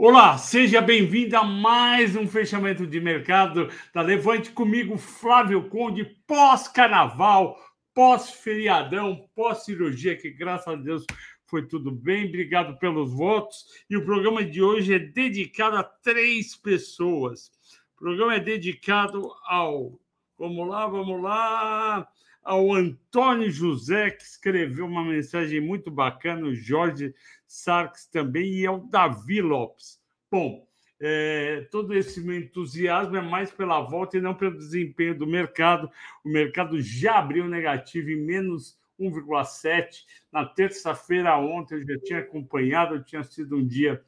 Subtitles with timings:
[0.00, 7.58] Olá, seja bem-vindo a mais um fechamento de mercado da Levante comigo, Flávio Conde, pós-carnaval,
[7.92, 11.04] pós-feriadão, pós-cirurgia, que graças a Deus
[11.46, 12.28] foi tudo bem.
[12.28, 13.64] Obrigado pelos votos.
[13.90, 17.50] E o programa de hoje é dedicado a três pessoas.
[17.96, 19.98] O programa é dedicado ao.
[20.38, 22.08] Vamos lá, vamos lá.
[22.48, 27.14] Ao Antônio José, que escreveu uma mensagem muito bacana, o Jorge
[27.46, 30.00] Sarks também, e ao Davi Lopes.
[30.30, 30.66] Bom,
[30.98, 35.90] é, todo esse entusiasmo é mais pela volta e não pelo desempenho do mercado.
[36.24, 40.06] O mercado já abriu negativo em menos 1,7.
[40.32, 44.02] Na terça-feira, ontem, eu já tinha acompanhado, tinha sido um dia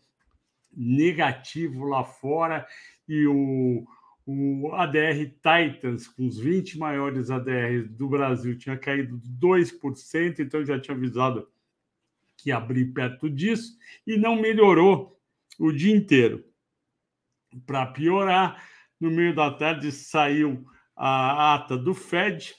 [0.75, 2.67] negativo lá fora
[3.07, 3.87] e o,
[4.33, 10.79] o ADR Titans, com os 20 maiores ADRs do Brasil, tinha caído 2%, então já
[10.79, 11.49] tinha avisado
[12.37, 15.21] que abrir perto disso e não melhorou
[15.59, 16.45] o dia inteiro.
[17.67, 18.65] Para piorar,
[19.01, 22.55] no meio da tarde saiu a ata do Fed,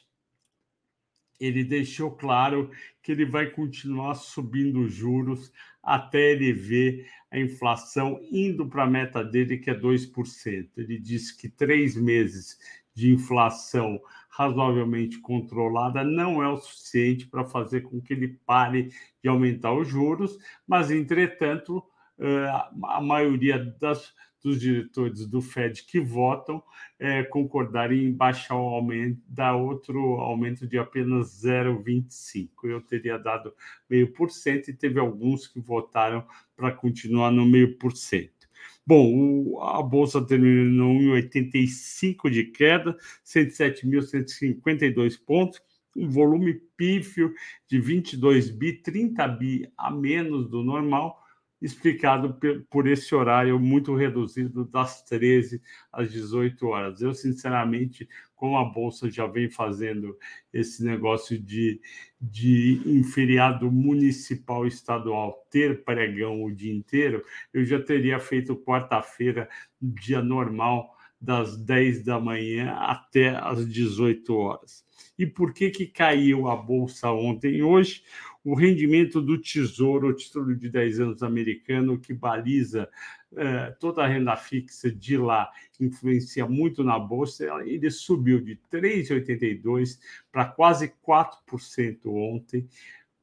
[1.40, 2.70] ele deixou claro
[3.02, 5.52] que ele vai continuar subindo os juros
[5.84, 10.70] até ele ver a inflação indo para a meta dele, que é 2%.
[10.78, 12.58] Ele disse que três meses
[12.94, 18.90] de inflação razoavelmente controlada não é o suficiente para fazer com que ele pare
[19.22, 20.38] de aumentar os juros,
[20.68, 21.84] mas, entretanto,
[22.20, 22.48] eh,
[22.84, 26.62] a maioria das dos diretores do Fed que votam
[27.00, 32.50] é, concordarem em baixar o aumento, dar outro aumento de apenas 0,25.
[32.64, 33.54] Eu teria dado
[33.90, 36.26] meio por cento e teve alguns que votaram
[36.56, 38.42] para continuar no meio por cento.
[38.86, 45.62] Bom, a bolsa terminou em 85 de queda, 107.152 pontos,
[45.96, 47.34] um volume pífio
[47.68, 51.22] de 22 bi, 30 bi a menos do normal,
[51.62, 52.38] explicado
[52.70, 55.62] por esse horário muito reduzido das 13
[55.92, 57.02] às 18 horas.
[57.02, 60.18] Eu, sinceramente, como a Bolsa já vem fazendo
[60.52, 61.80] esse negócio de,
[62.20, 67.24] de em feriado municipal estadual ter pregão o dia inteiro,
[67.54, 69.48] eu já teria feito quarta-feira,
[69.80, 74.84] dia normal, das 10 da manhã até as 18 horas.
[75.18, 78.04] E por que, que caiu a Bolsa ontem e hoje?
[78.44, 82.90] O rendimento do Tesouro, o título de 10 anos americano, que baliza
[83.38, 85.48] eh, toda a renda fixa de lá,
[85.80, 90.00] influencia muito na Bolsa, ele subiu de 3,82%
[90.32, 92.68] para quase 4% ontem,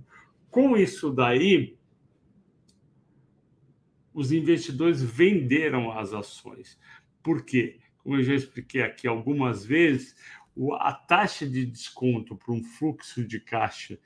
[0.50, 1.78] Com isso daí,
[4.18, 6.76] os investidores venderam as ações.
[7.22, 7.78] Por quê?
[7.98, 10.16] Como eu já expliquei aqui algumas vezes,
[10.80, 13.96] a taxa de desconto para um fluxo de caixa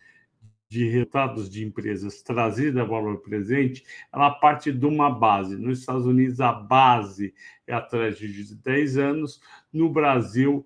[0.69, 5.57] de resultados de empresas trazida a valor presente, ela parte de uma base.
[5.57, 7.33] Nos Estados Unidos, a base
[7.67, 9.41] é a tragédia de 10 anos.
[9.73, 10.63] No Brasil,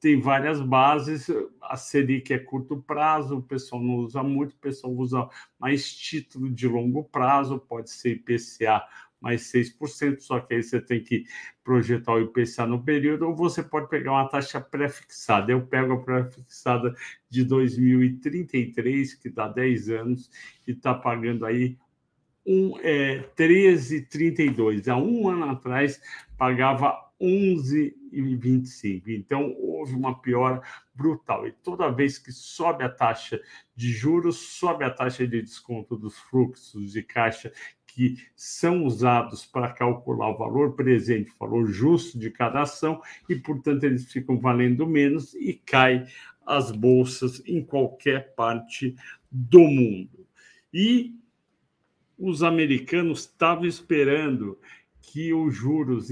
[0.00, 1.28] tem várias bases.
[1.62, 6.50] A Selic é curto prazo, o pessoal não usa muito, o pessoal usa mais título
[6.50, 8.82] de longo prazo, pode ser IPCA
[9.20, 11.26] mais 6%, só que aí você tem que
[11.62, 15.52] projetar o IPCA no período, ou você pode pegar uma taxa pré-fixada.
[15.52, 16.94] Eu pego a pré-fixada
[17.28, 20.30] de 2033, que dá 10 anos,
[20.66, 21.76] e está pagando aí
[22.46, 24.88] um, é, 13,32.
[24.88, 26.00] Há um ano atrás
[26.38, 29.08] pagava 11,25.
[29.08, 30.62] Então, houve uma piora
[30.94, 31.46] brutal.
[31.46, 33.40] E toda vez que sobe a taxa
[33.76, 37.52] de juros, sobe a taxa de desconto dos fluxos de caixa
[37.86, 43.34] que são usados para calcular o valor presente, o valor justo de cada ação, e,
[43.34, 46.06] portanto, eles ficam valendo menos e cai
[46.46, 48.94] as bolsas em qualquer parte
[49.30, 50.26] do mundo.
[50.72, 51.14] E
[52.18, 54.58] os americanos estavam esperando
[55.02, 56.08] que os juros,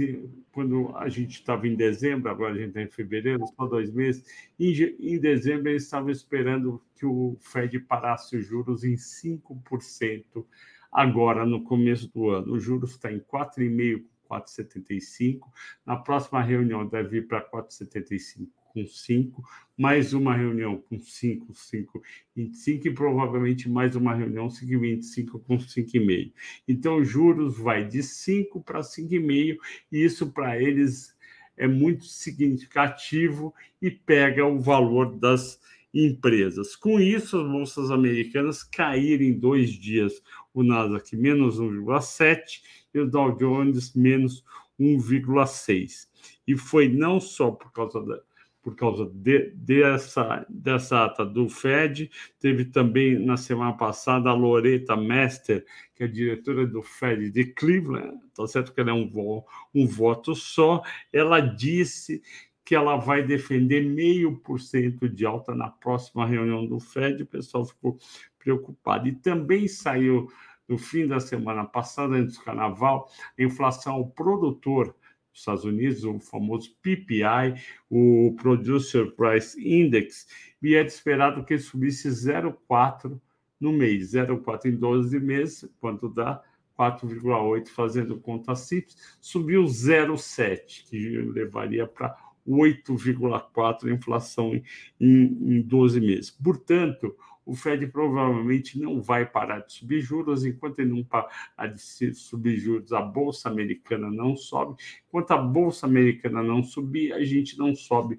[0.52, 4.24] quando a gente estava em dezembro, agora a gente está em fevereiro, só dois meses,
[4.58, 10.44] em, dezembro eles estavam esperando que o Fed parasse os juros em 5%
[10.90, 12.54] agora, no começo do ano.
[12.54, 15.40] O juros está em 4,5%, 4,75%.
[15.86, 19.42] Na próxima reunião deve ir para 4,75% com 5,
[19.76, 22.02] mais uma reunião com 5, 5,
[22.34, 26.32] 25 e provavelmente mais uma reunião 5, 25 com 5,5.
[26.66, 29.56] Então, juros vai de 5 para 5,5
[29.92, 31.16] e isso para eles
[31.56, 35.60] é muito significativo e pega o valor das
[35.92, 36.76] empresas.
[36.76, 40.22] Com isso, as bolsas americanas caíram em dois dias.
[40.54, 42.62] O Nasdaq menos 1,7
[42.94, 44.44] e o Dow Jones menos
[44.78, 46.08] 1,6.
[46.46, 48.20] E foi não só por causa da,
[48.68, 52.10] por causa de, dessa, dessa ata do Fed.
[52.38, 58.18] Teve também, na semana passada, a Loreta Mester, que é diretora do Fed de Cleveland,
[58.34, 59.42] tá certo que ela é um, vo,
[59.74, 62.20] um voto só, ela disse
[62.62, 67.22] que ela vai defender meio por cento de alta na próxima reunião do Fed.
[67.22, 67.96] O pessoal ficou
[68.38, 69.08] preocupado.
[69.08, 70.28] E também saiu
[70.68, 74.94] no fim da semana passada, antes do carnaval, a inflação ao produtor
[75.32, 77.60] Estados Unidos, o famoso PPI,
[77.90, 80.26] o Producer Price Index,
[80.62, 83.20] e é esperado que subisse 0,4
[83.60, 86.42] no mês, 0,4 em 12 meses, quanto dá
[86.78, 92.16] 4,8 fazendo conta simples, subiu 0,7, que levaria para
[92.46, 94.64] 8,4 a inflação em,
[95.00, 96.30] em 12 meses.
[96.30, 97.16] Portanto,
[97.48, 101.80] o Fed provavelmente não vai parar de subir juros, enquanto ele não parar de
[102.14, 104.76] subir juros, a Bolsa Americana não sobe.
[105.08, 108.18] Enquanto a Bolsa Americana não subir, a gente não sobe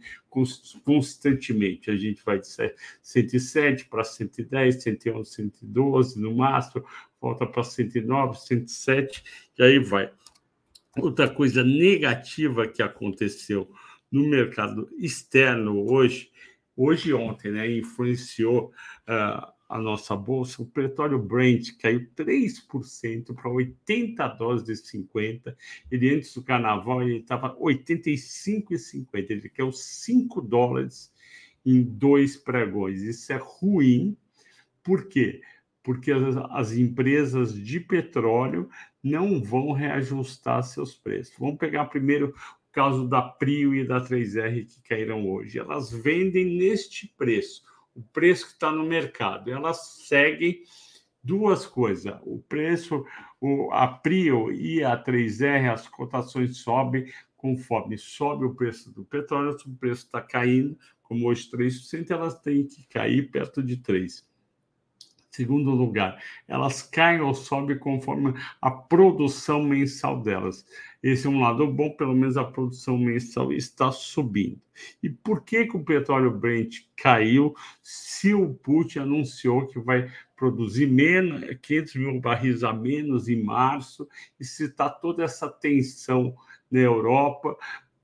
[0.83, 1.91] constantemente.
[1.91, 2.47] A gente vai de
[3.03, 6.83] 107 para 110, 111, 112 no máximo,
[7.21, 9.23] volta para 109, 107,
[9.59, 10.11] e aí vai.
[10.97, 13.71] Outra coisa negativa que aconteceu
[14.11, 16.31] no mercado externo hoje
[16.79, 18.71] hoje e ontem, né, influenciou
[19.07, 25.55] uh, a nossa bolsa, o petróleo Brent caiu 3% para 80 dólares de 50.
[25.91, 29.29] Ele antes do carnaval ele estava 85,50.
[29.29, 31.13] Ele caiu 5 dólares
[31.63, 33.01] em dois pregões.
[33.01, 34.17] Isso é ruim.
[34.81, 35.41] Por quê?
[35.83, 38.69] Porque as, as empresas de petróleo
[39.03, 41.35] não vão reajustar seus preços.
[41.37, 42.33] Vamos pegar primeiro
[42.71, 45.60] caso da Prio e da 3R que caíram hoje.
[45.60, 47.63] Elas vendem neste preço,
[47.95, 49.51] o preço que está no mercado.
[49.51, 50.63] Elas seguem
[51.24, 53.06] duas coisas: o preço,
[53.39, 59.57] o, a Prio e a 3R, as cotações sobem conforme sobe o preço do petróleo,
[59.57, 64.24] se o preço está caindo, como hoje 3%, elas têm que cair perto de 3%.
[65.31, 70.65] Segundo lugar, elas caem ou sobem conforme a produção mensal delas.
[71.03, 74.59] Esse é um lado bom, pelo menos a produção mensal está subindo.
[75.01, 80.87] E por que, que o petróleo Brent caiu se o Putin anunciou que vai produzir
[80.87, 84.07] menos, 500 mil barris a menos em março,
[84.39, 86.35] e se está toda essa tensão
[86.71, 87.55] na Europa,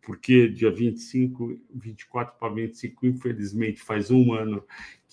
[0.05, 4.63] porque dia 25, 24 para 25, infelizmente, faz um ano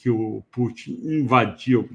[0.03, 1.89] que o Putin invadiu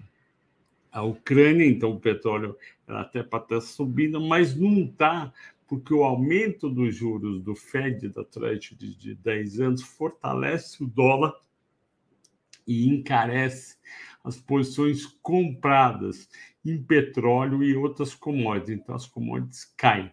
[0.89, 2.55] a Ucrânia, então o petróleo
[2.87, 5.33] até para estar tá subindo, mas não está,
[5.67, 11.35] porque o aumento dos juros do Fed, da Treasury de 10 anos, fortalece o dólar
[12.65, 13.75] e encarece
[14.23, 16.29] as posições compradas
[16.63, 18.79] em petróleo e outras commodities.
[18.79, 20.09] Então, as commodities caem.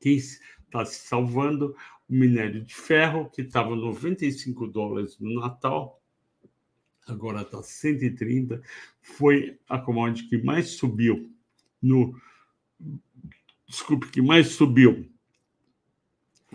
[0.00, 1.74] Quem está se salvando?
[2.08, 5.95] O minério de ferro, que estava 95 dólares no Natal,
[7.06, 8.60] agora está 130,
[9.00, 11.30] foi a commodity que mais subiu
[11.82, 12.18] no.
[13.68, 15.08] Desculpe, que mais subiu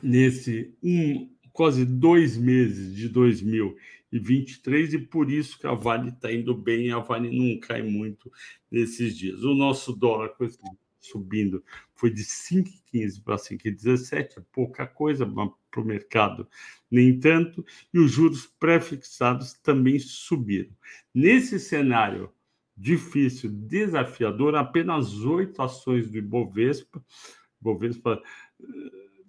[0.01, 6.55] nesse um, quase dois meses de 2023 e por isso que a Vale está indo
[6.55, 8.31] bem, a Vale não cai muito
[8.70, 9.43] nesses dias.
[9.43, 10.58] O nosso dólar com esse
[11.01, 16.48] subindo foi de 5,15 para 5,17, é pouca coisa para o mercado,
[16.89, 20.72] nem tanto, e os juros pré-fixados também subiram.
[21.13, 22.31] Nesse cenário
[22.77, 27.03] difícil, desafiador, apenas oito ações do Ibovespa,
[27.60, 28.22] Ibovespa
[28.60, 28.65] eh,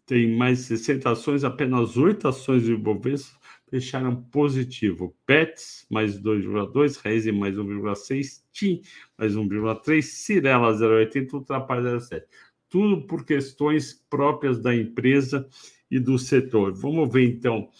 [0.07, 3.42] tem mais de 60 ações, apenas oito ações do Ibovespa
[3.73, 5.17] fecharam positivo.
[5.25, 8.83] Pets, mais 2,2, Reise, mais 1,6, TIM,
[9.17, 12.23] mais 1,3, Cirela, 0,80, Ultrapar, 0,7.
[12.69, 15.49] Tudo por questões próprias da empresa
[15.91, 16.75] e do setor.
[16.75, 17.71] Vamos ver, então,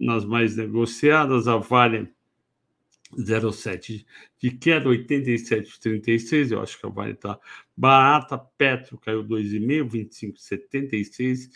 [0.00, 2.08] nas mais negociadas, a Vale
[3.16, 4.04] 0,7
[4.36, 6.50] de queda, 87,36.
[6.50, 7.38] Eu acho que a Vale está
[7.76, 8.36] barata.
[8.58, 11.50] Petro caiu 2,5, 25,76.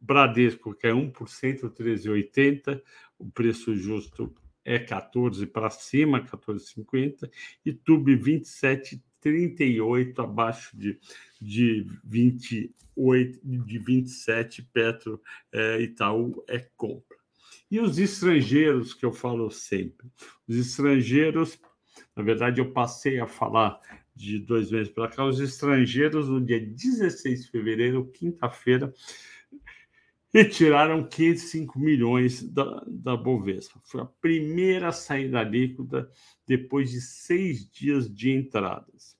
[0.00, 2.82] Bradesco cai 1%, 13,80.
[3.18, 4.34] O preço justo
[4.64, 7.30] é 14 para cima, 14,50.
[7.64, 10.98] E Tube 27,38 abaixo de,
[11.40, 14.62] de 28, de 27.
[14.72, 15.20] Petro
[15.52, 17.16] é, Itaú é compra.
[17.70, 20.08] E os estrangeiros, que eu falo sempre.
[20.46, 21.58] Os estrangeiros,
[22.14, 23.80] na verdade, eu passei a falar
[24.14, 28.94] de dois meses para cá, os estrangeiros, no dia 16 de fevereiro, quinta-feira,
[30.32, 33.80] retiraram 505 milhões da, da Bovespa.
[33.84, 36.10] Foi a primeira saída líquida
[36.46, 39.16] depois de seis dias de entradas.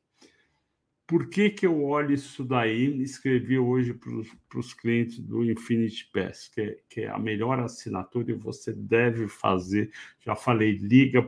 [1.07, 3.01] por que, que eu olho isso daí?
[3.01, 8.33] Escrevi hoje para os clientes do Infinity Pass, que é, que é, a melhor assinatura
[8.33, 9.93] e você deve fazer.
[10.21, 11.23] Já falei, liga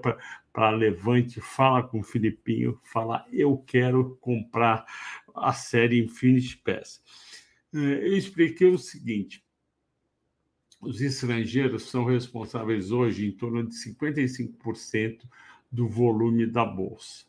[0.53, 4.85] para Levante, fala com o Filipinho, fala eu quero comprar
[5.35, 7.01] a série Infinity Pass.
[7.73, 9.45] É, eu expliquei o seguinte:
[10.81, 15.21] os estrangeiros são responsáveis hoje em torno de 55%
[15.71, 17.29] do volume da bolsa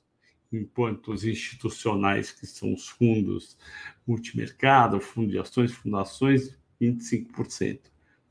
[0.51, 3.58] enquanto os institucionais, que são os fundos
[4.06, 7.82] multimercado, fundo de ações, fundações, 25%,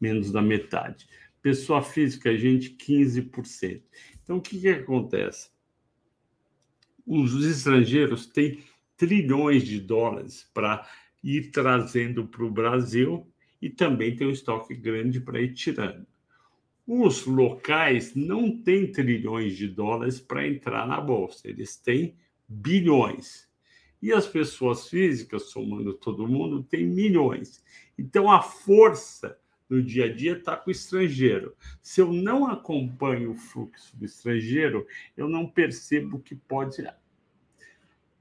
[0.01, 1.07] menos da metade.
[1.41, 3.83] Pessoa física, gente, 15%.
[4.23, 5.51] Então, o que, que acontece?
[7.07, 8.63] Os estrangeiros têm
[8.97, 10.87] trilhões de dólares para
[11.23, 13.27] ir trazendo para o Brasil
[13.61, 16.07] e também tem um estoque grande para ir tirando.
[16.87, 22.17] Os locais não têm trilhões de dólares para entrar na bolsa, eles têm
[22.49, 23.49] bilhões.
[24.00, 27.62] E as pessoas físicas, somando todo mundo, têm milhões.
[27.99, 29.38] Então a força
[29.69, 31.55] no dia a dia está com o estrangeiro.
[31.83, 34.87] Se eu não acompanho o fluxo do estrangeiro,
[35.17, 36.97] eu não percebo que pode estar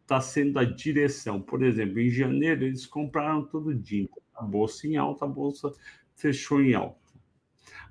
[0.06, 1.42] tá sendo a direção.
[1.42, 4.10] Por exemplo, em janeiro eles compraram todo dia.
[4.38, 5.74] A bolsa em alta, a bolsa
[6.16, 7.08] fechou em alta.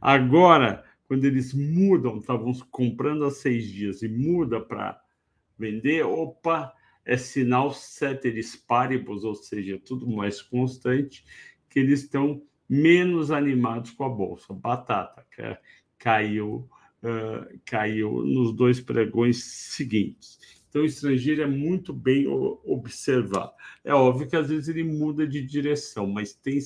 [0.00, 5.00] Agora, quando eles mudam, estavam comprando há seis dias e muda para
[5.58, 6.72] vender, opa,
[7.04, 11.24] é sinal ceteris paribus, ou seja, tudo mais constante,
[11.68, 14.52] que eles estão menos animados com a bolsa.
[14.52, 15.56] Batata que
[15.98, 16.68] caiu,
[17.02, 20.55] uh, caiu nos dois pregões seguintes.
[20.76, 23.50] Então, o estrangeiro é muito bem observar.
[23.82, 26.58] É óbvio que às vezes ele muda de direção, mas tem,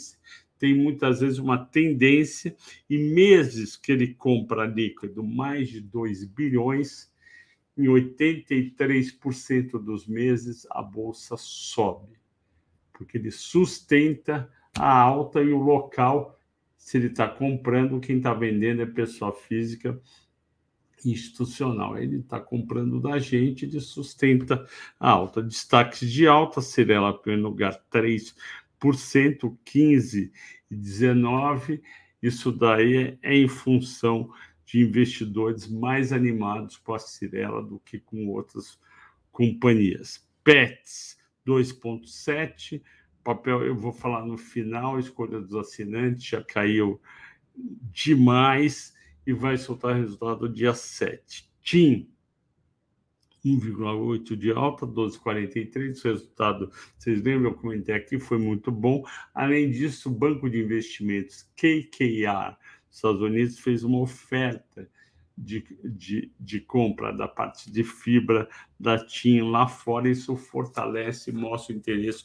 [0.58, 2.56] tem muitas vezes uma tendência,
[2.88, 7.08] e meses que ele compra líquido mais de 2 bilhões,
[7.78, 12.18] em 83% dos meses a bolsa sobe,
[12.92, 16.36] porque ele sustenta a alta e o local,
[16.76, 20.02] se ele está comprando, quem está vendendo é pessoa física
[21.04, 21.98] institucional.
[21.98, 24.66] Ele está comprando da gente, ele sustenta
[24.98, 25.42] a alta.
[25.42, 28.34] Destaques de alta, Cirela, em lugar 3%,
[28.80, 30.30] 15%
[30.70, 31.80] e 19%.
[32.22, 34.30] Isso daí é em função
[34.66, 38.78] de investidores mais animados com a Cirela do que com outras
[39.32, 40.24] companhias.
[40.44, 42.82] PETS 2,7%.
[43.22, 47.00] Papel, eu vou falar no final, escolha dos assinantes já caiu
[47.92, 48.94] demais
[49.30, 51.48] e vai soltar resultado dia 7.
[51.62, 52.10] TIM
[53.44, 56.04] 1,8 de alta, 12,43.
[56.04, 59.04] O resultado, vocês lembram, eu comentei aqui, foi muito bom.
[59.34, 62.56] Além disso, o Banco de Investimentos KKR,
[62.90, 64.88] Estados Unidos, fez uma oferta
[65.38, 70.10] de, de, de compra da parte de fibra da TIM lá fora.
[70.10, 72.24] Isso fortalece mostra o interesse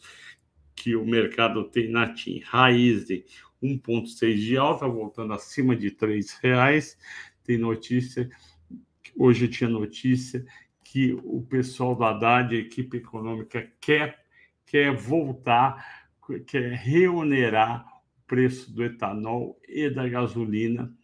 [0.76, 2.40] que o mercado tem na TIM.
[2.40, 3.24] Raizen,
[3.62, 6.98] 1,6 de alta, voltando acima de R$ reais.
[7.44, 8.30] Tem notícia,
[9.16, 10.46] hoje tinha notícia
[10.84, 14.24] que o pessoal da Haddad, a equipe econômica, quer,
[14.66, 16.14] quer voltar,
[16.48, 17.86] quer reonerar
[18.18, 20.96] o preço do etanol e da gasolina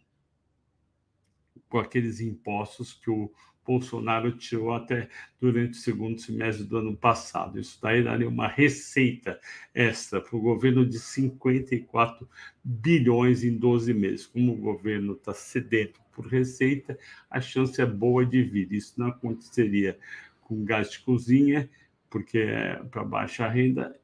[1.68, 3.32] com aqueles impostos que o
[3.64, 5.08] Bolsonaro tirou até
[5.40, 7.58] durante o segundo semestre do ano passado.
[7.58, 9.40] Isso daí daria uma receita
[9.74, 12.28] extra para o governo de 54
[12.62, 14.26] bilhões em 12 meses.
[14.26, 16.98] Como o governo está sedento por receita,
[17.30, 18.72] a chance é boa de vir.
[18.72, 19.98] Isso não aconteceria
[20.42, 21.70] com gás de cozinha,
[22.10, 23.96] porque é para baixa renda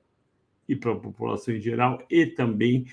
[0.69, 2.87] e para a população em geral, e também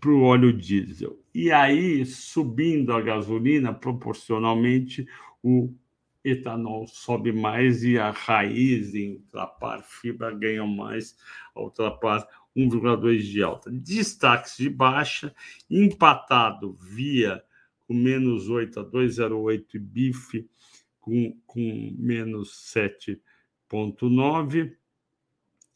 [0.00, 1.18] para o óleo diesel.
[1.34, 5.06] E aí, subindo a gasolina, proporcionalmente,
[5.42, 5.72] o
[6.24, 11.16] etanol sobe mais e a raiz em ultrapar fibra ganha mais,
[11.54, 12.26] a ultrapar
[12.56, 13.70] 1,2 de alta.
[13.70, 15.32] Destaques de baixa,
[15.70, 17.42] empatado via
[17.86, 20.50] com menos 8 a 2,08 e bife
[21.00, 24.76] com, com menos 7,9.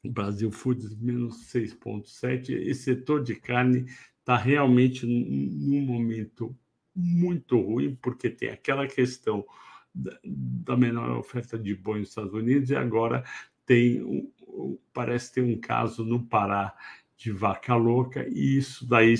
[0.04, 2.50] Brasil Foods menos 6,7.
[2.50, 3.86] E setor de carne
[4.20, 6.56] está realmente num momento
[6.94, 9.44] muito ruim, porque tem aquela questão
[9.94, 13.24] da, menor oferta de boi nos Estados Unidos e agora
[13.66, 14.30] tem
[14.92, 16.74] parece ter um caso no Pará
[17.16, 19.14] de vaca louca, e isso daí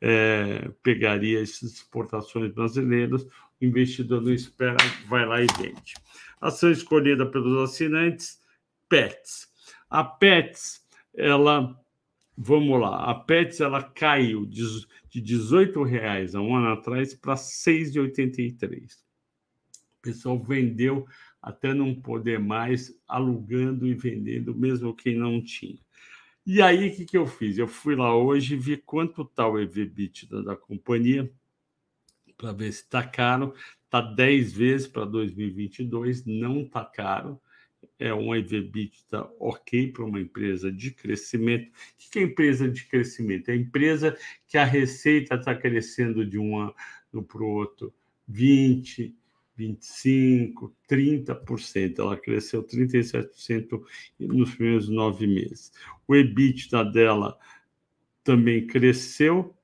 [0.00, 4.76] é, pegaria essas exportações brasileiras, o investidor não espera,
[5.08, 5.94] vai lá e vende.
[6.40, 8.40] Ação escolhida pelos assinantes,
[8.88, 9.51] PETS.
[9.92, 10.80] A PETS,
[11.14, 11.78] ela,
[12.34, 14.62] vamos lá, a PETS ela caiu de,
[15.10, 18.94] de 18 reais há um ano atrás para 6,83.
[19.98, 21.06] O pessoal vendeu
[21.42, 25.78] até não poder mais, alugando e vendendo, mesmo quem não tinha.
[26.46, 27.58] E aí, o que, que eu fiz?
[27.58, 31.30] Eu fui lá hoje e vi quanto está o EV/EBITDA da companhia,
[32.38, 33.54] para ver se está caro.
[33.84, 37.38] Está 10 vezes para 2022, não está caro.
[38.02, 41.68] É um EV/EBITDA ok para uma empresa de crescimento.
[41.68, 43.48] O que é empresa de crescimento?
[43.48, 44.18] É a empresa
[44.48, 46.74] que a receita está crescendo de um ano
[47.28, 47.94] para o outro
[48.28, 49.14] 20%,
[49.56, 51.98] 25%, 30%.
[52.00, 53.80] Ela cresceu 37%
[54.18, 55.72] nos primeiros nove meses.
[56.08, 57.38] O EBITDA dela
[58.24, 59.54] também cresceu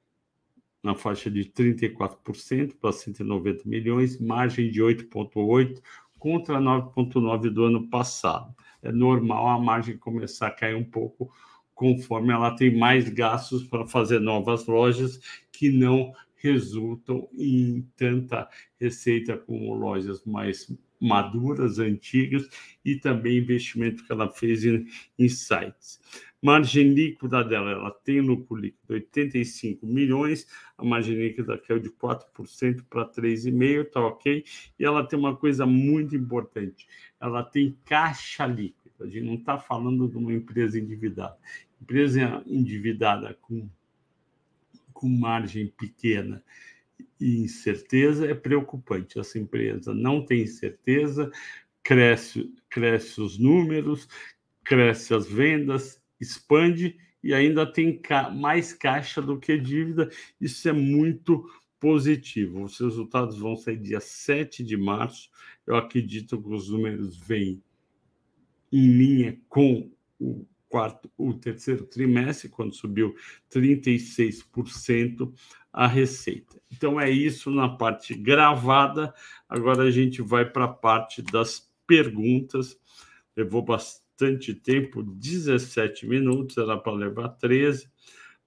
[0.80, 5.82] na faixa de 34% para 190 milhões, margem de 8,8%
[6.18, 8.54] contra 9,9% do ano passado.
[8.82, 11.30] É normal a margem começar a cair um pouco
[11.74, 15.20] conforme ela tem mais gastos para fazer novas lojas
[15.52, 18.48] que não resultam em tanta
[18.80, 22.48] receita como lojas mais maduras, antigas,
[22.84, 24.86] e também investimento que ela fez em,
[25.18, 26.00] em sites.
[26.40, 32.84] Margem líquida dela, ela tem lucro líquido 85 milhões, a margem líquida caiu de 4%
[32.88, 34.44] para 3,5%, tá ok?
[34.78, 36.86] E ela tem uma coisa muito importante,
[37.20, 38.78] ela tem caixa líquida.
[39.00, 41.36] A gente não está falando de uma empresa endividada.
[41.80, 43.68] Empresa endividada com
[44.98, 46.42] com margem pequena
[47.20, 49.18] e incerteza é preocupante.
[49.18, 51.30] Essa empresa não tem certeza,
[51.82, 54.08] cresce, cresce os números,
[54.64, 60.10] cresce as vendas, expande e ainda tem ca mais caixa do que dívida.
[60.40, 61.48] Isso é muito
[61.80, 62.64] positivo.
[62.64, 65.30] Os resultados vão sair dia 7 de março.
[65.66, 67.62] Eu acredito que os números vêm
[68.72, 69.90] em linha com
[70.20, 73.14] o quarto, o terceiro trimestre, quando subiu
[73.50, 75.32] 36%
[75.72, 76.60] a receita.
[76.70, 79.12] Então é isso na parte gravada.
[79.48, 82.78] Agora a gente vai para a parte das perguntas.
[83.36, 87.88] Levou bastante tempo, 17 minutos, era para levar 13.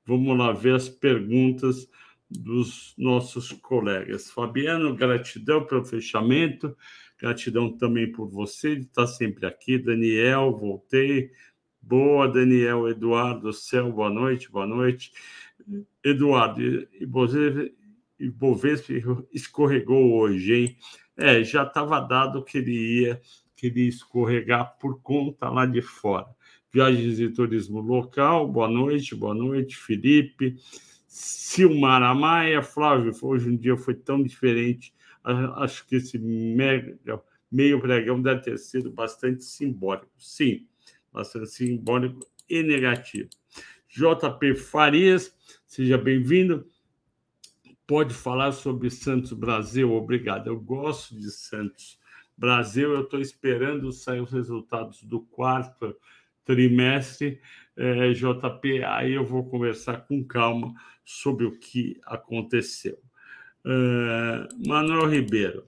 [0.05, 1.87] Vamos lá ver as perguntas
[2.29, 4.29] dos nossos colegas.
[4.31, 6.75] Fabiano, gratidão pelo fechamento,
[7.17, 9.77] gratidão também por você, ele está sempre aqui.
[9.77, 11.31] Daniel, voltei.
[11.81, 15.11] Boa, Daniel, Eduardo, Céu, boa noite, boa noite.
[16.03, 18.93] Eduardo, e Bovespa
[19.33, 20.77] escorregou hoje, hein?
[21.17, 23.21] É, já estava dado que ele ia,
[23.55, 26.27] que ele escorregar por conta lá de fora.
[26.71, 30.55] Viagens e turismo local, boa noite, boa noite, Felipe.
[31.07, 34.93] Silmar Maia, Flávio, hoje um dia foi tão diferente.
[35.57, 36.97] Acho que esse mega,
[37.51, 40.07] meio pregão deve ter sido bastante simbólico.
[40.17, 40.65] Sim,
[41.11, 43.29] bastante simbólico e negativo.
[43.89, 45.35] JP Farias,
[45.67, 46.65] seja bem-vindo.
[47.85, 49.91] Pode falar sobre Santos Brasil?
[49.93, 50.47] Obrigado.
[50.47, 51.99] Eu gosto de Santos
[52.37, 52.93] Brasil.
[52.93, 55.95] Eu estou esperando sair os resultados do quarto
[56.45, 57.41] trimestre.
[57.75, 62.97] É, JP, aí eu vou conversar com calma sobre o que aconteceu.
[63.65, 65.65] É, Manuel Ribeiro,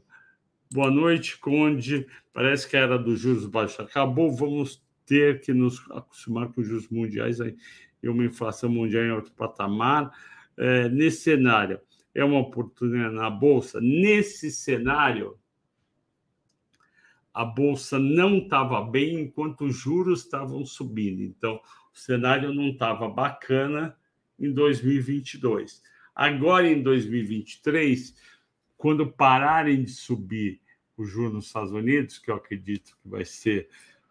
[0.72, 2.08] boa noite, Conde.
[2.32, 4.32] Parece que a era dos juros baixos acabou.
[4.32, 9.32] Vamos ter que nos acostumar com os juros mundiais e uma inflação mundial em outro
[9.32, 10.12] patamar.
[10.58, 11.80] É, nesse cenário,
[12.14, 13.80] é uma oportunidade na Bolsa.
[13.82, 15.38] Nesse cenário,
[17.34, 21.22] a Bolsa não estava bem enquanto os juros estavam subindo.
[21.22, 21.60] Então,
[21.94, 23.96] o cenário não estava bacana
[24.40, 25.82] em 2022.
[26.14, 28.16] Agora, em 2023,
[28.78, 30.62] quando pararem de subir
[30.96, 33.68] os juros nos Estados Unidos, que eu acredito que vai ser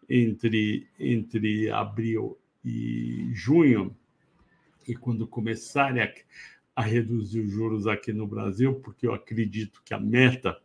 [0.09, 3.95] entre, entre abril e junho,
[4.87, 6.13] e quando começarem a,
[6.75, 10.59] a reduzir os juros aqui no Brasil, porque eu acredito que a meta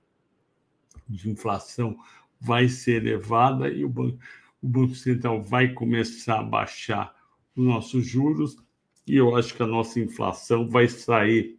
[1.08, 1.96] de inflação
[2.40, 4.18] vai ser elevada e o Banco,
[4.60, 7.14] o Banco Central vai começar a baixar
[7.54, 8.56] os nossos juros,
[9.06, 11.58] e eu acho que a nossa inflação vai sair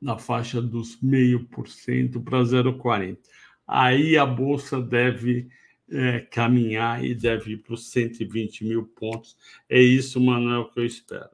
[0.00, 3.18] na faixa dos 0,5% para 0,40%.
[3.66, 5.50] Aí a Bolsa deve
[5.90, 9.36] é, caminhar e deve ir para os 120 mil pontos.
[9.68, 11.30] É isso, Manuel, que eu espero.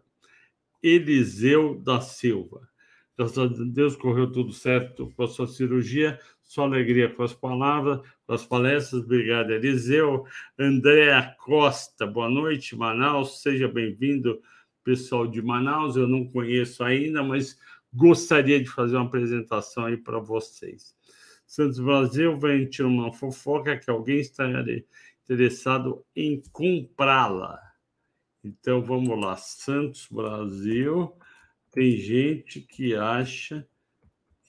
[0.83, 2.69] Eliseu da Silva.
[3.17, 6.19] Graças a Deus correu tudo certo com a sua cirurgia.
[6.43, 9.03] Só alegria com as palavras, com as palestras.
[9.03, 10.25] Obrigado, Eliseu.
[10.59, 13.41] Andréa Costa, boa noite, Manaus.
[13.41, 14.41] Seja bem-vindo,
[14.83, 15.97] pessoal de Manaus.
[15.97, 17.59] Eu não conheço ainda, mas
[17.93, 20.94] gostaria de fazer uma apresentação aí para vocês.
[21.55, 22.37] Santos Brasil
[22.69, 24.45] tirar uma fofoca que alguém está
[25.23, 27.61] interessado em comprá-la.
[28.43, 31.17] Então vamos lá, Santos Brasil.
[31.71, 33.65] Tem gente que acha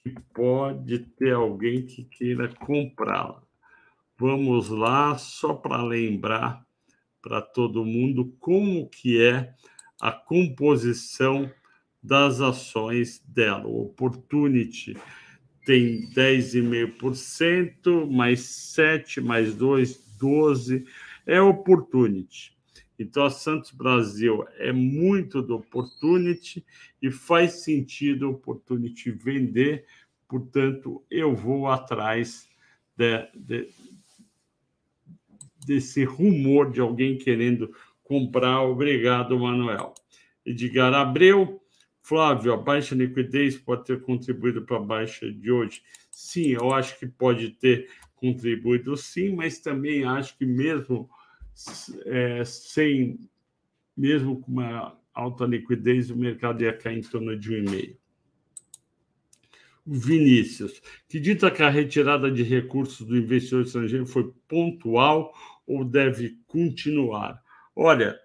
[0.01, 3.43] que pode ter alguém que queira comprá-la.
[4.17, 6.65] Vamos lá, só para lembrar
[7.21, 9.53] para todo mundo como que é
[10.01, 11.51] a composição
[12.01, 13.67] das ações dela.
[13.67, 14.97] O Opportunity
[15.65, 20.85] tem 10,5%, mais 7, mais 2, 12,
[21.25, 22.55] é Opportunity.
[22.97, 26.65] Então, a Santos Brasil é muito do Opportunity
[27.01, 29.85] e faz sentido o Opportunity vender,
[30.29, 32.47] portanto, eu vou atrás
[32.95, 33.67] de, de,
[35.65, 38.61] desse rumor de alguém querendo comprar.
[38.61, 39.93] Obrigado, Manuel.
[40.45, 41.61] Edgar Abreu,
[42.05, 45.81] Flávio, a baixa liquidez pode ter contribuído para a baixa de hoje?
[46.11, 51.09] Sim, eu acho que pode ter contribuído sim, mas também acho que mesmo
[52.05, 53.27] é, sem,
[53.97, 57.97] mesmo com uma alta liquidez, o mercado ia cair em torno de 1,5.
[59.83, 65.33] Vinícius, acredita que a retirada de recursos do investidor estrangeiro foi pontual
[65.65, 67.43] ou deve continuar?
[67.75, 68.15] Olha,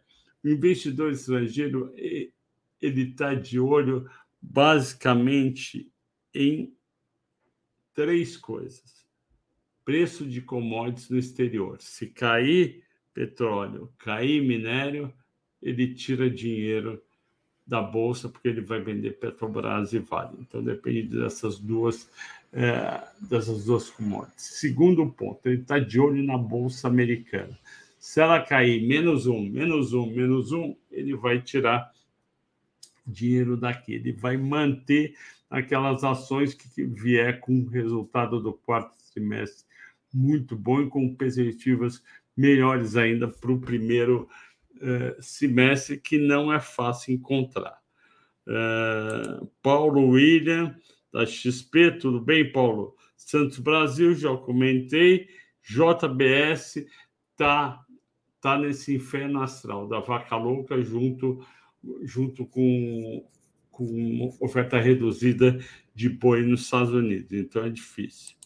[0.44, 1.94] o investidor estrangeiro
[2.80, 4.08] ele está de olho
[4.40, 5.90] basicamente
[6.34, 6.74] em
[7.94, 9.04] três coisas:
[9.84, 11.80] preço de commodities no exterior.
[11.80, 15.12] Se cair petróleo, cair minério,
[15.60, 17.02] ele tira dinheiro
[17.66, 20.36] da bolsa porque ele vai vender Petrobras e Vale.
[20.40, 22.10] Então depende dessas duas
[22.52, 24.58] é, dessas duas commodities.
[24.58, 27.56] Segundo ponto, ele está de olho na bolsa americana.
[27.96, 31.92] Se ela cair menos um, menos um, menos um, ele vai tirar
[33.10, 33.94] dinheiro daqui.
[33.94, 35.14] Ele vai manter
[35.48, 39.68] aquelas ações que vier com o resultado do quarto trimestre
[40.12, 42.02] muito bom e com perspectivas
[42.36, 44.28] melhores ainda para o primeiro
[44.76, 47.78] uh, semestre, que não é fácil encontrar.
[48.46, 50.74] Uh, Paulo William
[51.12, 52.96] da XP, tudo bem, Paulo?
[53.16, 55.28] Santos Brasil, já comentei.
[55.62, 56.84] JBS
[57.36, 57.84] tá
[58.40, 61.44] tá nesse inferno astral da vaca louca junto
[62.04, 63.24] junto com
[63.80, 65.58] com oferta reduzida
[65.94, 67.32] de boi nos Estados Unidos.
[67.32, 68.36] Então é difícil.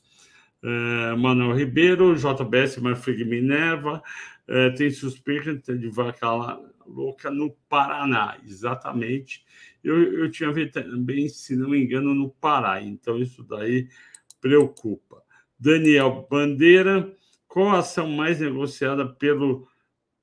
[0.63, 4.01] Uh, Manuel Ribeiro, JBS, Marfrig Minerva,
[4.49, 6.29] uh, tem suspeita de vaca
[6.87, 9.45] louca no Paraná, exatamente.
[9.83, 13.89] Eu, eu tinha visto também, se não me engano, no Pará, então isso daí
[14.41, 15.23] preocupa.
[15.59, 17.13] Daniel Bandeira,
[17.49, 19.69] qual a ação mais negociada pelo,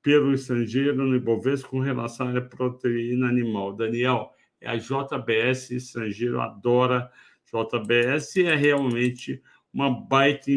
[0.02, 3.74] pelo estrangeiro no Ibovespa com relação à proteína animal?
[3.74, 7.10] Daniel, é a JBS, estrangeiro adora
[7.52, 10.50] JBS é realmente uma baita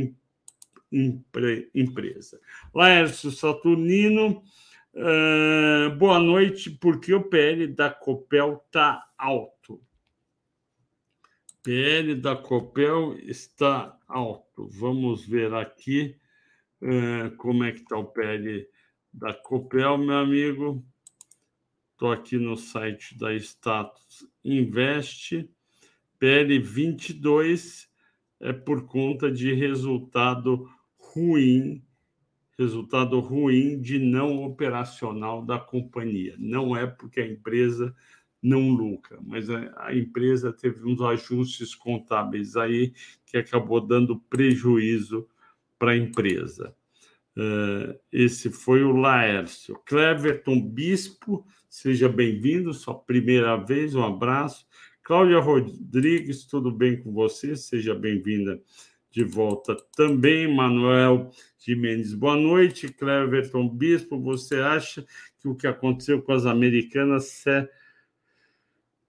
[0.92, 2.40] empresa.
[2.74, 4.44] Laércio Saturnino,
[4.98, 9.84] Uh, boa noite, porque o PL da Copel está alto.
[11.62, 14.70] PL da Copel está alto.
[14.70, 16.16] Vamos ver aqui
[16.82, 18.66] uh, como é que está o PL
[19.15, 20.86] da Copel, meu amigo.
[21.93, 25.49] Estou aqui no site da Status Invest.
[26.19, 27.89] PL 22
[28.41, 31.82] é por conta de resultado ruim
[32.58, 36.36] resultado ruim de não operacional da companhia.
[36.39, 37.93] Não é porque a empresa
[38.41, 42.93] não lucra, mas a, a empresa teve uns ajustes contábeis aí
[43.25, 45.28] que acabou dando prejuízo
[45.78, 46.73] para a empresa.
[47.38, 49.78] Uh, esse foi o Laércio.
[49.86, 54.65] Cleverton Bispo, seja bem-vindo, sua primeira vez, um abraço.
[55.04, 57.56] Cláudia Rodrigues, tudo bem com você?
[57.56, 58.62] Seja bem-vinda
[59.12, 60.48] de volta também.
[60.48, 62.88] Manuel Jimenez, boa noite.
[62.88, 65.06] Cleverton Bispo, você acha
[65.39, 67.43] que o que aconteceu com as americanas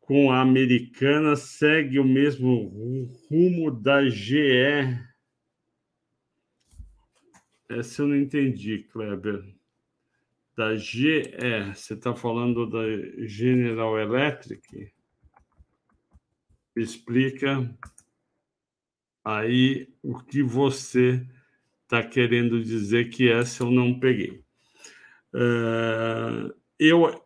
[0.00, 4.96] com a americana segue o mesmo rumo da GE?
[7.68, 9.44] Essa eu não entendi, Kleber.
[10.56, 11.22] Da GE,
[11.74, 12.80] você está falando da
[13.26, 14.92] General Electric?
[16.74, 17.76] Explica
[19.24, 21.26] aí o que você
[21.82, 24.42] está querendo dizer que essa eu não peguei.
[25.34, 27.25] Uh, eu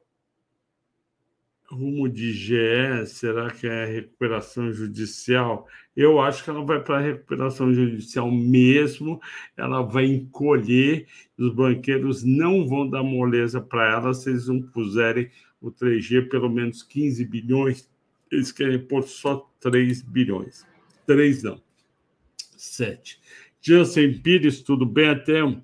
[1.71, 5.69] rumo de GE, será que é recuperação judicial?
[5.97, 9.21] Eu acho que ela vai para a recuperação judicial mesmo,
[9.57, 11.07] ela vai encolher,
[11.39, 15.31] os banqueiros não vão dar moleza para ela se eles não puserem
[15.61, 17.89] o 3G pelo menos 15 bilhões,
[18.31, 20.67] eles querem pôr só 3 bilhões.
[21.07, 21.61] 3 não.
[22.57, 23.21] 7.
[23.61, 25.63] Jansen Pires, tudo bem até o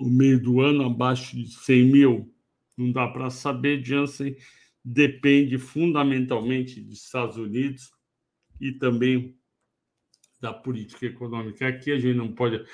[0.00, 2.31] meio do ano, abaixo de 100 mil?
[2.76, 3.84] Não dá para saber.
[3.84, 4.36] Jansen
[4.84, 7.92] depende fundamentalmente dos Estados Unidos
[8.60, 9.36] e também
[10.40, 11.68] da política econômica.
[11.68, 12.64] Aqui a gente não pode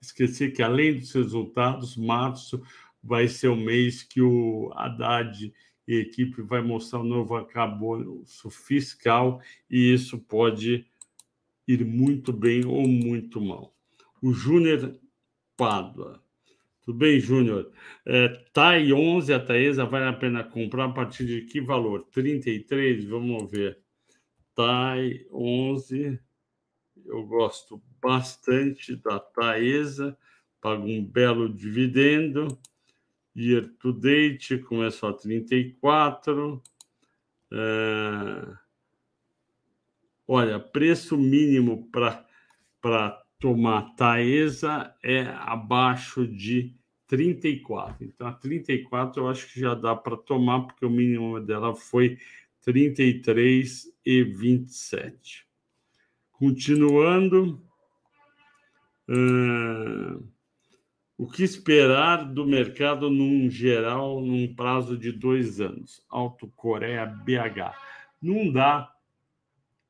[0.00, 2.60] esquecer que, além dos resultados, março
[3.02, 5.52] vai ser o mês que o Haddad
[5.86, 10.86] e a equipe vai mostrar um novo arcabouço fiscal e isso pode
[11.66, 13.74] ir muito bem ou muito mal.
[14.20, 14.98] O Júnior
[15.56, 16.22] Pádua.
[16.84, 17.70] Tudo bem, Júnior?
[18.04, 22.08] É, TAI 11, a Taesa, vale a pena comprar a partir de que valor?
[22.10, 23.04] 33?
[23.04, 23.78] Vamos ver.
[24.52, 26.18] TAI 11,
[27.06, 30.18] eu gosto bastante da Taesa,
[30.60, 32.48] paga um belo dividendo.
[33.36, 36.60] Year to date começou a 34.
[37.52, 38.56] É...
[40.26, 46.72] Olha, preço mínimo para tomar Taesa é abaixo de
[47.08, 48.04] 34.
[48.04, 52.18] Então, a 34 eu acho que já dá para tomar, porque o mínimo dela foi
[52.60, 55.44] 33 e 27.
[56.30, 57.60] Continuando.
[59.08, 60.24] Uh,
[61.18, 66.00] o que esperar do mercado num geral, num prazo de dois anos?
[66.08, 67.74] Alto Coreia BH.
[68.22, 68.88] Não dá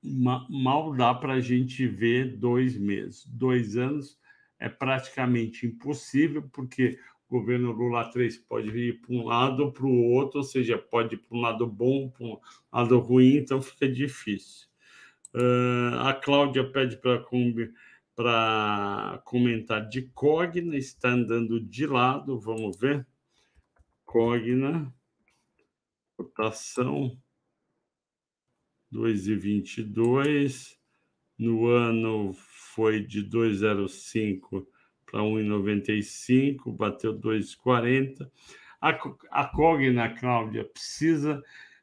[0.03, 3.25] mal dá para a gente ver dois meses.
[3.27, 4.19] Dois anos
[4.59, 9.87] é praticamente impossível, porque o governo Lula 3 pode ir para um lado ou para
[9.87, 12.39] o outro, ou seja, pode ir para um lado bom, para um
[12.73, 14.69] lado ruim, então fica difícil.
[15.35, 17.23] Uh, a Cláudia pede para
[19.25, 23.07] comentar de Cogna, está andando de lado, vamos ver.
[24.05, 24.93] Cogna,
[26.17, 27.19] cotação
[28.93, 30.77] 2,22.
[31.39, 32.33] No ano
[32.75, 34.67] foi de 2,05
[35.07, 38.31] para 1,95, bateu 2,40.
[38.81, 38.91] A,
[39.31, 41.43] a Cogna, Cláudia, precisa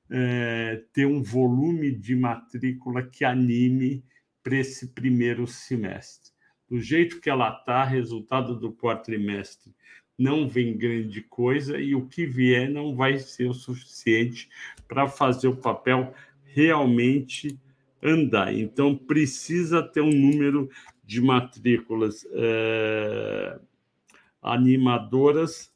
[0.10, 4.04] é, ter um volume de matrícula que anime
[4.44, 6.32] para esse primeiro semestre.
[6.68, 9.74] Do jeito que ela está, resultado do quatrimestre
[10.20, 14.50] não vem grande coisa e o que vier não vai ser o suficiente
[14.86, 16.14] para fazer o papel
[16.60, 17.58] realmente
[18.04, 18.54] andar.
[18.54, 20.70] Então, precisa ter um número
[21.06, 23.60] de matrículas é,
[24.42, 25.74] animadoras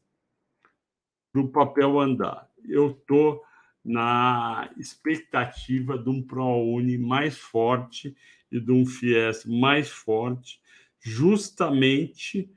[1.31, 2.49] para o papel andar.
[2.67, 3.41] Eu estou
[3.83, 8.15] na expectativa de um ProUni mais forte
[8.51, 10.61] e de um FIES mais forte,
[10.99, 12.49] justamente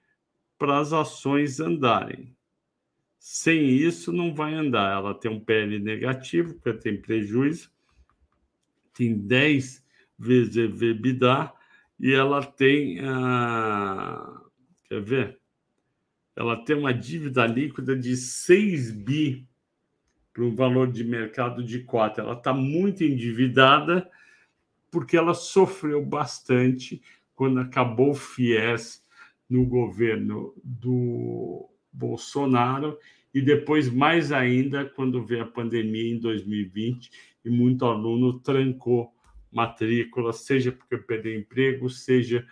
[0.58, 2.36] para as ações andarem.
[3.18, 4.92] Sem isso, não vai andar.
[4.92, 7.70] Ela tem um PL negativo, porque tem prejuízo,
[8.96, 9.84] tem 10
[10.18, 11.52] vezes EBITDA
[12.00, 12.98] e ela tem.
[13.00, 14.40] Ah,
[14.88, 15.38] quer ver?
[16.34, 19.46] Ela tem uma dívida líquida de 6 bi
[20.32, 22.22] para um valor de mercado de 4.
[22.22, 24.10] Ela está muito endividada
[24.90, 27.02] porque ela sofreu bastante
[27.34, 29.04] quando acabou o FIES
[29.48, 32.98] no governo do Bolsonaro
[33.36, 37.10] e depois mais ainda quando veio a pandemia em 2020
[37.44, 39.12] e muito aluno trancou
[39.52, 42.48] matrícula, seja porque perdeu emprego, seja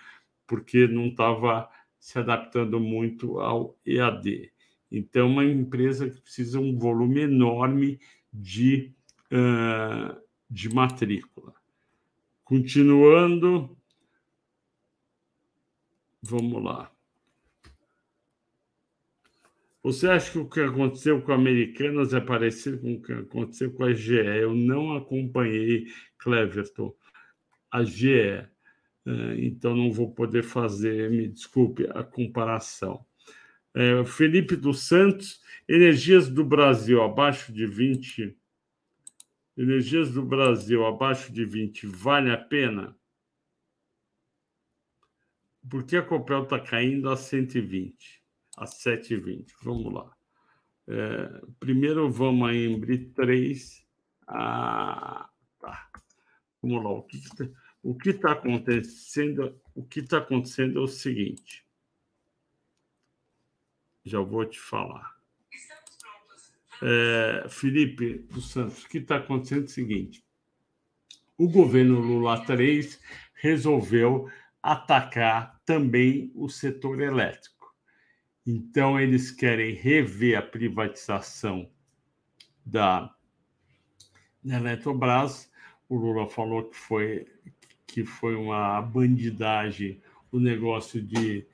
[0.47, 4.53] porque não estava se adaptando muito ao EAD.
[4.93, 7.99] Então, é uma empresa que precisa um volume enorme
[8.31, 8.93] de,
[9.33, 10.21] uh,
[10.51, 11.55] de matrícula.
[12.45, 13.75] Continuando,
[16.23, 16.94] vamos lá.
[19.85, 23.85] Você acha que o que aconteceu com Americanas é parecido com o que aconteceu com
[23.85, 24.15] a GE?
[24.15, 26.97] Eu não acompanhei Cleverton,
[27.71, 28.49] a GE, eh,
[29.37, 33.05] então não vou poder fazer, me desculpe, a comparação.
[33.75, 38.35] É, Felipe dos Santos, Energias do Brasil abaixo de 20.
[39.55, 42.97] Energias do Brasil abaixo de 20, vale a pena?
[45.69, 48.24] Por que a Copel está caindo a 120?
[48.57, 49.53] Às 7h20.
[49.63, 50.11] Vamos lá.
[50.87, 53.87] É, primeiro vamos a Embri 3.
[54.27, 55.91] Ah, tá.
[56.63, 56.91] Vamos lá.
[57.83, 59.61] O que está acontecendo?
[59.75, 61.65] O que está acontecendo é o seguinte.
[64.05, 65.15] Já vou te falar.
[66.83, 70.25] É, Felipe dos Santos, o que está acontecendo é o seguinte:
[71.39, 73.01] o governo Lula 3
[73.35, 74.31] resolveu
[74.63, 77.54] atacar também o setor elétrico.
[78.47, 81.71] Então, eles querem rever a privatização
[82.65, 83.15] da,
[84.43, 85.51] da Eletrobras.
[85.89, 87.27] O Lula falou que foi,
[87.87, 91.47] que foi uma bandidagem o negócio de,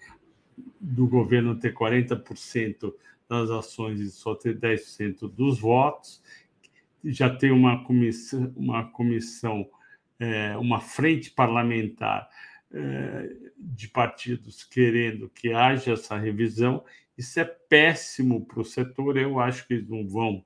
[0.80, 2.92] do governo ter 40%
[3.28, 6.20] das ações e só ter 10% dos votos.
[7.04, 9.68] Já tem uma comissão, uma, comissão
[10.18, 12.28] é, uma frente parlamentar
[13.56, 16.84] de partidos querendo que haja essa revisão.
[17.18, 19.16] Isso é péssimo para o setor.
[19.16, 20.44] Eu acho que eles não vão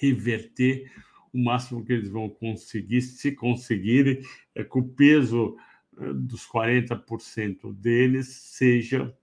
[0.00, 0.90] reverter.
[1.32, 4.20] O máximo que eles vão conseguir, se conseguirem,
[4.54, 5.56] é que o peso
[5.98, 9.14] é, dos 40% deles seja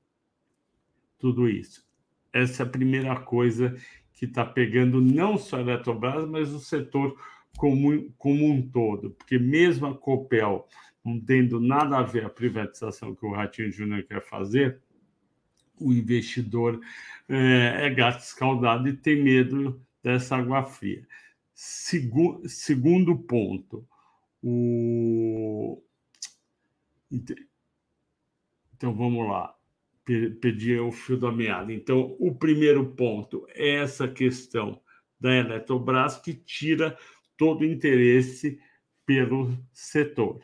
[1.18, 1.86] tudo isso.
[2.32, 3.76] Essa é a primeira coisa
[4.14, 7.20] que está pegando não só a Eletrobras, mas o setor
[7.58, 10.65] como, como um todo, porque mesmo a Copel
[11.04, 14.80] não tendo nada a ver a privatização que o Ratinho Júnior quer fazer,
[15.80, 16.80] o investidor
[17.28, 21.06] é, é gato escaldado e tem medo dessa água fria.
[21.54, 23.88] Segu, segundo ponto,
[24.41, 25.82] o...
[28.76, 29.56] Então vamos lá,
[30.41, 31.74] perdi o fio da meada.
[31.74, 34.80] Então, o primeiro ponto é essa questão
[35.20, 36.98] da Eletrobras que tira
[37.38, 38.60] todo interesse
[39.06, 40.41] pelo setor.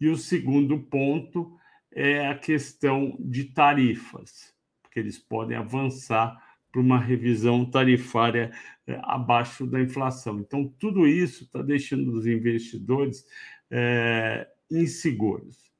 [0.00, 1.58] E o segundo ponto
[1.92, 6.36] é a questão de tarifas, porque eles podem avançar
[6.70, 8.52] para uma revisão tarifária
[8.86, 10.40] é, abaixo da inflação.
[10.40, 13.26] Então, tudo isso está deixando os investidores
[13.70, 15.72] é, inseguros.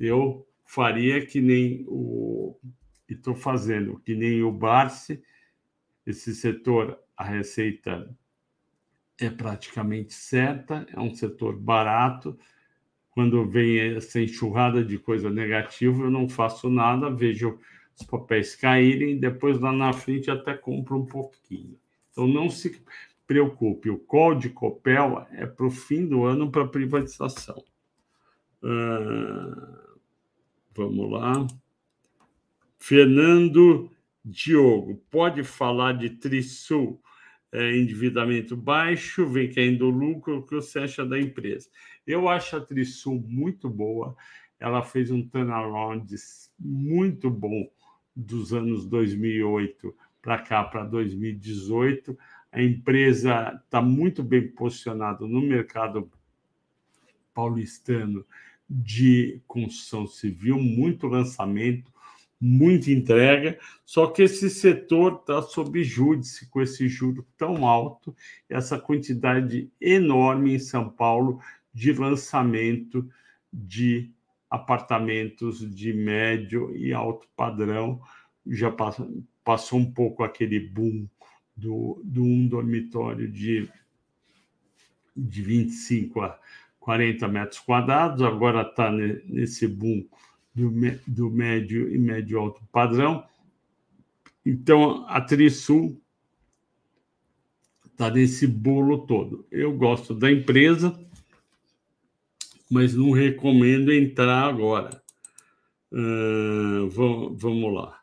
[0.00, 2.58] Eu faria que nem o.
[3.08, 5.22] estou fazendo, que nem o Barsi,
[6.04, 8.12] esse setor, a receita
[9.18, 12.38] é praticamente certa, é um setor barato
[13.16, 17.58] quando vem essa enxurrada de coisa negativa, eu não faço nada, vejo
[17.98, 21.78] os papéis caírem, depois lá na frente até compro um pouquinho.
[22.12, 22.78] Então não se
[23.26, 27.64] preocupe, o call de Copel é para o fim do ano para privatização.
[28.62, 29.98] Uh,
[30.74, 31.46] vamos lá.
[32.78, 33.90] Fernando
[34.22, 37.00] Diogo, pode falar de Trisul?
[37.52, 41.68] É, endividamento baixo, vem caindo o lucro, o que você acha da empresa?
[42.06, 44.16] Eu acho a Trisul muito boa,
[44.58, 46.06] ela fez um turnaround
[46.58, 47.70] muito bom
[48.14, 52.18] dos anos 2008 para cá, para 2018.
[52.50, 56.10] A empresa está muito bem posicionada no mercado
[57.34, 58.24] paulistano
[58.68, 61.92] de construção civil, muito lançamento,
[62.40, 68.14] muita entrega, só que esse setor está sob júdice com esse juro tão alto,
[68.48, 71.40] essa quantidade enorme em São Paulo
[71.72, 73.08] de lançamento
[73.52, 74.10] de
[74.50, 78.00] apartamentos de médio e alto padrão.
[78.46, 81.08] Já passou, passou um pouco aquele boom
[81.56, 83.68] do, do um dormitório de,
[85.16, 86.38] de 25 a
[86.80, 90.06] 40 metros quadrados, agora está nesse boom
[90.56, 90.72] do,
[91.06, 93.24] do médio e médio alto padrão.
[94.44, 96.00] Então, a Trisul
[97.84, 99.46] está nesse bolo todo.
[99.50, 100.98] Eu gosto da empresa,
[102.70, 105.02] mas não recomendo entrar agora.
[105.92, 108.00] Uh, vamos, vamos lá.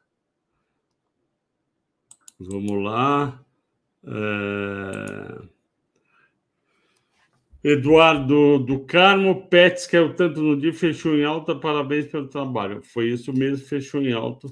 [2.40, 3.44] Vamos lá.
[4.04, 5.43] Uh...
[7.64, 12.84] Eduardo do Carmo, Pets caiu tanto no dia, fechou em alta, parabéns pelo trabalho.
[12.84, 14.50] Foi isso mesmo, fechou em alta.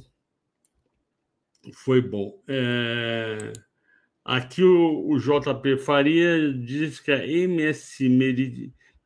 [1.74, 2.42] Foi bom.
[2.48, 3.52] É...
[4.24, 8.08] Aqui o, o, JP Faria diz que a MS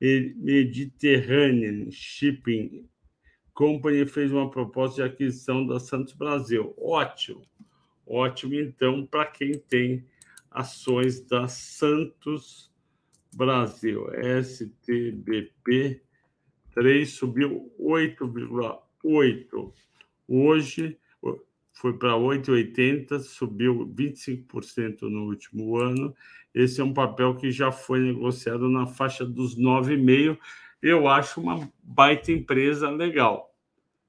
[0.02, 2.88] Mediterranean Shipping
[3.54, 6.76] Company fez uma proposta de aquisição da Santos Brasil.
[6.78, 7.42] Ótimo,
[8.06, 10.06] ótimo então para quem tem
[10.52, 12.75] ações da Santos
[13.36, 14.08] Brasil,
[14.42, 16.02] STBP
[16.74, 19.74] 3 subiu 8,8.
[20.26, 20.98] Hoje
[21.74, 26.16] foi para 8,80, subiu 25% no último ano.
[26.54, 30.38] Esse é um papel que já foi negociado na faixa dos 9,5.
[30.82, 33.54] Eu acho uma baita empresa legal.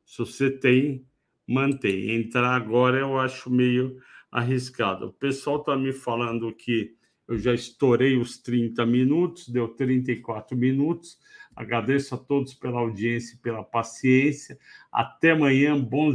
[0.05, 1.05] Se você tem,
[1.45, 2.13] mantém.
[2.13, 5.07] Entrar agora eu acho meio arriscado.
[5.07, 6.95] O pessoal está me falando que
[7.29, 11.19] eu já estourei os 30 minutos, deu 34 minutos.
[11.55, 14.59] Agradeço a todos pela audiência e pela paciência.
[14.93, 16.15] Até amanhã, bom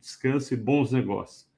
[0.00, 1.49] descanso e bons negócios.